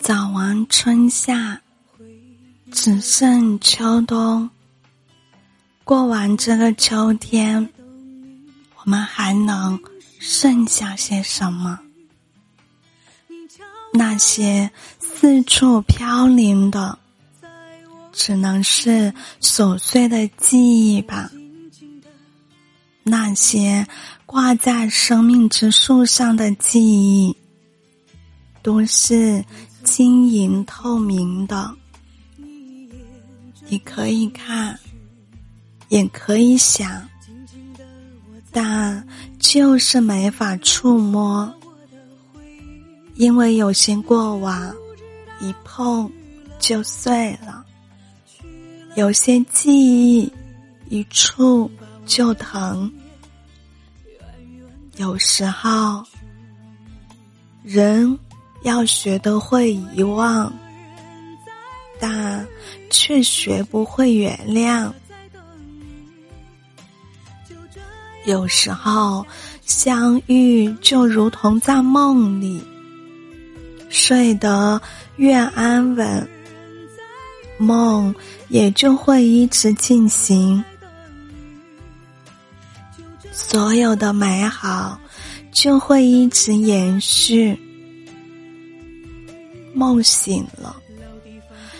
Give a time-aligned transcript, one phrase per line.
[0.00, 1.60] 早完春夏，
[2.72, 4.48] 只剩秋冬。
[5.88, 7.66] 过完这个秋天，
[8.76, 9.80] 我们还能
[10.18, 11.80] 剩下些什么？
[13.94, 14.70] 那些
[15.00, 16.98] 四处飘零的，
[18.12, 21.30] 只能是琐碎的记忆吧。
[23.02, 23.86] 那些
[24.26, 27.34] 挂在生命之树上的记忆。
[28.62, 29.42] 都是
[29.84, 31.74] 晶莹透明的，
[33.70, 34.78] 你可以看，
[35.88, 37.08] 也可以想，
[38.50, 39.06] 但
[39.38, 41.52] 就是没法触摸，
[43.14, 44.74] 因为有些过往
[45.40, 46.10] 一碰
[46.58, 47.64] 就碎了，
[48.96, 50.32] 有些记忆
[50.88, 51.70] 一触
[52.06, 52.92] 就疼，
[54.96, 56.04] 有时候
[57.62, 58.18] 人。
[58.62, 60.52] 要学得会遗忘，
[62.00, 62.44] 但
[62.90, 64.92] 却学不会原谅。
[68.28, 69.24] 有时候
[69.64, 72.62] 相遇就如同在梦里，
[73.88, 74.78] 睡得
[75.16, 76.28] 越安稳，
[77.56, 78.14] 梦
[78.48, 80.62] 也就会一直进行。
[83.32, 85.00] 所有的美好
[85.50, 87.58] 就会一直延续。
[89.72, 90.76] 梦醒了，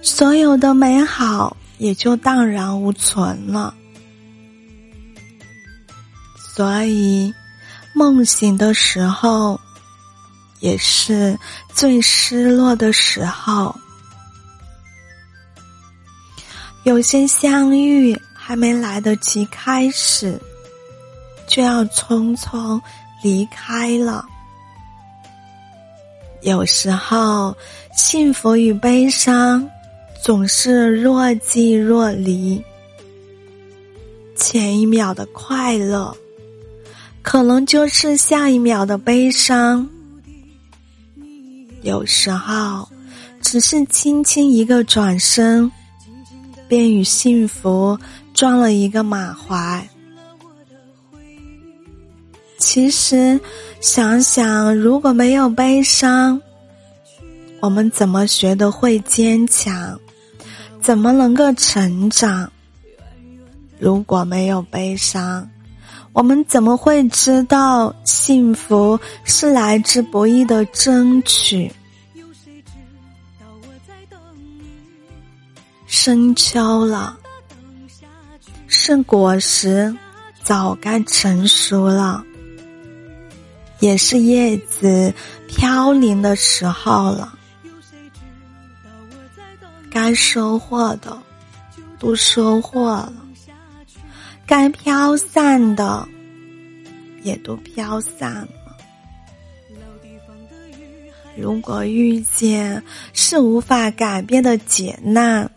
[0.00, 3.72] 所有的美好也就荡然无存了。
[6.54, 7.32] 所以，
[7.94, 9.58] 梦醒的时候，
[10.60, 11.38] 也是
[11.72, 13.74] 最失落的时候。
[16.84, 20.38] 有些相遇还没来得及开始，
[21.46, 22.80] 就要匆匆
[23.22, 24.26] 离开了。
[26.42, 27.56] 有时候，
[27.96, 29.66] 幸福与悲伤
[30.22, 32.62] 总是若即若离。
[34.34, 36.14] 前一秒的快乐，
[37.22, 39.88] 可能就是下一秒的悲伤。
[41.82, 42.88] 有时候，
[43.40, 45.70] 只是轻轻一个转身，
[46.68, 47.98] 便与幸福
[48.34, 49.88] 撞了一个满怀。
[52.58, 53.40] 其实。
[53.80, 56.40] 想想，如果没有悲伤，
[57.58, 59.98] 我们怎么学得会坚强？
[60.80, 62.48] 怎么能够成长？
[63.80, 65.50] 如果没有悲伤，
[66.12, 71.72] 我们怎么会知道幸福是来之不易的争取？
[75.86, 77.18] 深秋了，
[78.66, 79.94] 是果实
[80.42, 82.22] 早该成熟了。
[83.80, 85.12] 也是叶子
[85.48, 87.36] 飘零的时候了，
[89.90, 91.18] 该收获的
[91.98, 93.12] 都收获了，
[94.46, 96.06] 该飘散的
[97.22, 98.48] 也都飘散了。
[101.36, 102.82] 如果遇见
[103.12, 105.50] 是无法改变的劫难，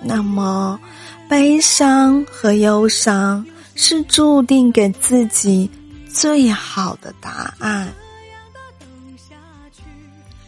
[0.00, 0.80] 那么
[1.28, 5.70] 悲伤和忧伤是注定给自己。
[6.14, 7.90] 最好的答案。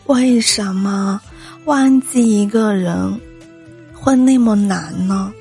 [0.04, 1.18] 为什么
[1.64, 3.18] 忘记一个人
[3.94, 5.32] 会那么难呢？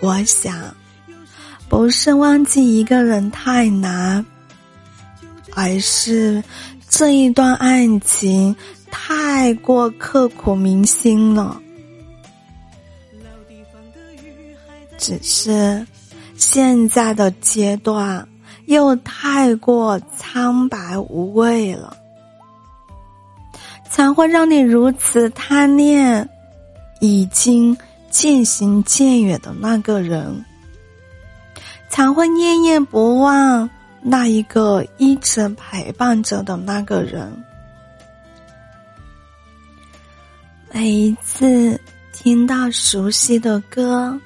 [0.00, 0.74] 我想，
[1.68, 4.24] 不是忘记一个人太难，
[5.54, 6.42] 而是
[6.88, 8.54] 这一段爱情
[8.90, 11.60] 太过刻骨铭心了。
[14.98, 15.86] 只是。
[16.38, 18.28] 现在的阶段
[18.66, 21.96] 又太过苍白无味了，
[23.88, 26.28] 才会让你如此贪恋
[27.00, 27.74] 已经
[28.18, 30.42] 渐行渐远的那个人，
[31.90, 33.68] 才会念念不忘
[34.00, 37.30] 那一个一直陪伴着的那个人。
[40.72, 41.78] 每一次
[42.10, 44.18] 听到熟悉的歌。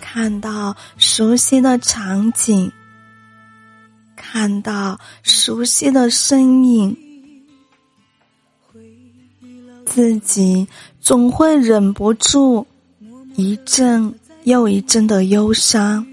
[0.00, 2.72] 看到熟悉的场景，
[4.16, 6.96] 看到熟悉的身影，
[9.90, 10.68] 自己
[11.00, 12.64] 总会忍不住
[13.34, 14.14] 一阵
[14.44, 16.06] 又一阵的忧伤，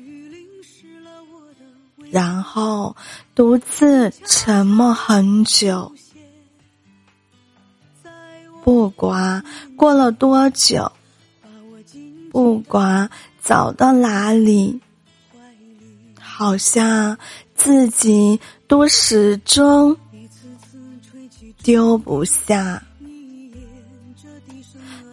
[2.10, 2.96] 然后
[3.36, 5.92] 独自沉默很久。
[8.64, 9.46] 不管
[9.76, 10.92] 过了多久，
[12.32, 13.08] 不管
[13.40, 14.82] 走到哪里，
[16.20, 17.16] 好像
[17.54, 19.96] 自己都始终
[21.62, 22.84] 丢不下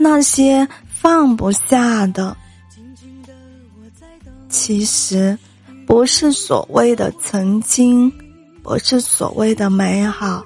[0.05, 2.37] 那些放不下的。
[4.51, 5.39] 其实，
[5.87, 8.13] 不是所谓的曾经，
[8.63, 10.45] 不是所谓的美好，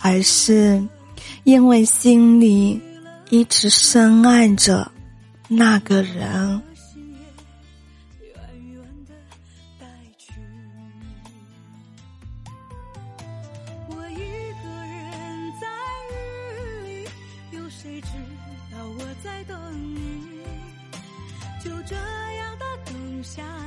[0.00, 0.80] 而是。
[1.42, 2.80] 因为心里
[3.30, 4.88] 一直深爱着
[5.48, 6.62] 那个人。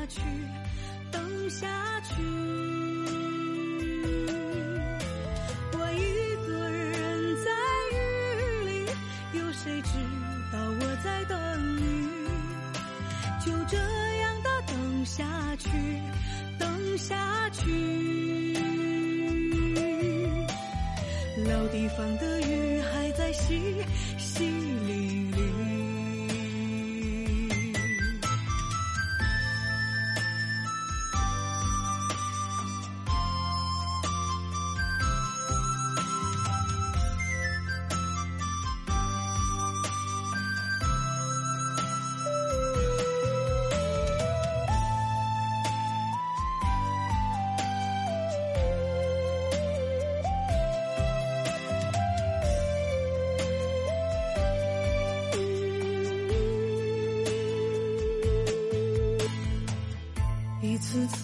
[0.08, 0.22] 去
[1.12, 1.68] 等下
[2.02, 2.14] 去。
[5.74, 7.52] 我一个人在
[7.92, 7.98] 雨
[8.66, 8.72] 里
[9.40, 9.90] 有谁知
[10.52, 12.08] 道我在等你
[13.46, 15.24] 就这样的等下
[15.58, 15.70] 去
[16.60, 18.14] 等下去。
[21.46, 23.84] 老地方的雨还在淅
[24.18, 24.53] 淅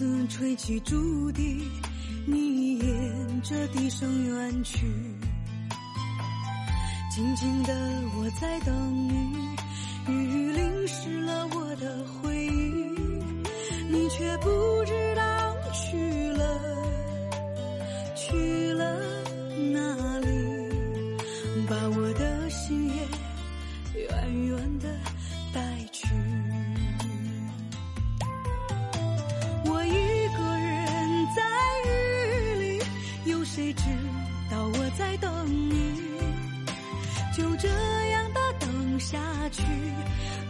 [0.00, 1.62] 一次次吹起竹笛，
[2.24, 4.86] 你沿着笛声远去。
[7.10, 7.74] 静静的
[8.16, 8.89] 我在等
[37.60, 39.18] 这样的等下
[39.50, 39.62] 去，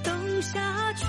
[0.04, 1.06] 等下去。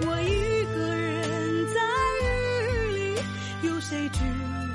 [0.00, 1.78] 我一个人在
[2.24, 2.26] 雨
[2.96, 2.98] 里，
[3.68, 4.20] 有谁知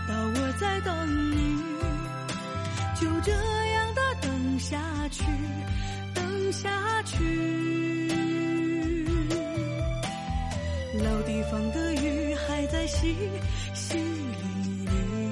[0.08, 0.94] 道我在等
[1.31, 1.58] 你？
[3.02, 4.78] 就这样的等下
[5.10, 5.24] 去，
[6.14, 7.18] 等下去。
[11.04, 13.16] 老地方的雨还在淅
[13.74, 13.98] 淅沥
[14.86, 15.23] 沥。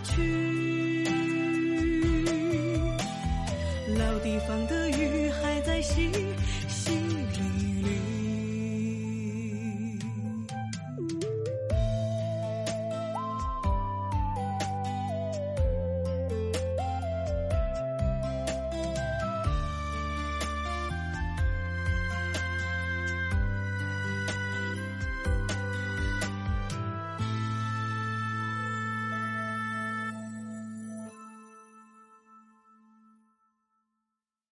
[0.00, 1.04] 去。
[3.96, 6.10] 老地方的雨还在洗